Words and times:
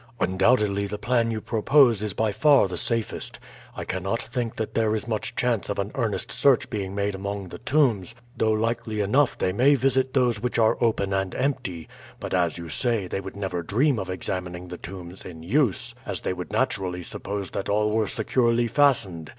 "Undoubtedly 0.19 0.87
the 0.87 0.97
plan 0.97 1.29
you 1.29 1.39
propose 1.39 2.01
is 2.01 2.11
by 2.11 2.31
far 2.31 2.67
the 2.67 2.75
safest. 2.75 3.37
I 3.75 3.83
cannot 3.83 4.19
think 4.23 4.55
that 4.55 4.73
there 4.73 4.95
is 4.95 5.07
much 5.07 5.35
chance 5.35 5.69
of 5.69 5.77
an 5.77 5.91
earnest 5.93 6.31
search 6.31 6.71
being 6.71 6.95
made 6.95 7.13
among 7.13 7.49
the 7.49 7.59
tombs, 7.59 8.15
though 8.35 8.49
likely 8.51 8.99
enough 8.99 9.37
they 9.37 9.53
may 9.53 9.75
visit 9.75 10.15
those 10.15 10.41
which 10.41 10.57
are 10.57 10.75
open 10.83 11.13
and 11.13 11.35
empty; 11.35 11.87
but 12.19 12.33
as 12.33 12.57
you 12.57 12.67
say, 12.67 13.05
they 13.05 13.21
would 13.21 13.35
never 13.35 13.61
dream 13.61 13.99
of 13.99 14.09
examining 14.09 14.69
the 14.69 14.77
tombs 14.79 15.23
in 15.23 15.43
use, 15.43 15.93
as 16.03 16.21
they 16.21 16.33
would 16.33 16.51
naturally 16.51 17.03
suppose 17.03 17.51
that 17.51 17.69
all 17.69 17.91
were 17.91 18.07
securely 18.07 18.67
fastened. 18.67 19.29